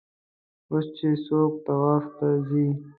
[0.71, 2.67] اوس چې څوک طواف ته ځي.